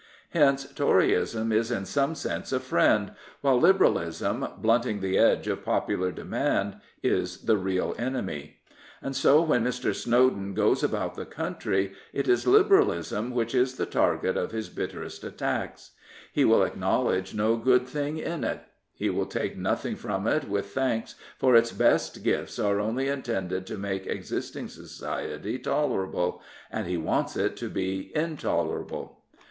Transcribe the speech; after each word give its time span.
Hence 0.31 0.65
Toryism 0.73 1.51
is 1.51 1.69
in 1.69 1.85
some 1.85 2.15
sense 2.15 2.51
a 2.51 2.59
friend, 2.59 3.11
while 3.41 3.59
Liberalism, 3.61 4.47
blunting 4.57 4.99
the 4.99 5.19
edge 5.19 5.47
of 5.47 5.63
popular 5.63 6.11
demand, 6.11 6.77
is 7.03 7.41
the 7.45 7.55
real 7.55 7.93
enemy. 7.99 8.61
And 9.03 9.15
so 9.15 9.43
when 9.43 9.63
Mr. 9.63 9.93
Snowden 9.93 10.55
goes 10.55 10.81
about 10.81 11.13
the 11.13 11.27
country, 11.27 11.93
it 12.13 12.27
is 12.27 12.47
Liberalism 12.47 13.29
which 13.29 13.53
is 13.53 13.75
the 13.75 13.85
target 13.85 14.37
of 14.37 14.49
his 14.53 14.69
bitterest 14.69 15.23
attacks. 15.23 15.91
He 16.33 16.45
will 16.45 16.63
acknowledge 16.63 17.35
no 17.35 17.55
good 17.55 17.87
thing 17.87 18.17
in 18.17 18.43
it. 18.43 18.61
He 18.95 19.11
will 19.11 19.27
take 19.27 19.55
nothing 19.55 19.95
from 19.95 20.25
it 20.25 20.49
with 20.49 20.71
thanks, 20.73 21.13
for 21.37 21.55
its 21.55 21.71
best 21.71 22.23
gifts 22.23 22.57
are 22.57 22.79
only 22.79 23.07
intended 23.07 23.67
to 23.67 23.77
make 23.77 24.07
existing 24.07 24.69
society 24.69 25.59
tolerable, 25.59 26.41
and 26.71 26.87
he 26.87 26.97
wants 26.97 27.35
it 27.37 27.55
to 27.57 27.69
be 27.69 28.11
intolerable. 28.15 29.19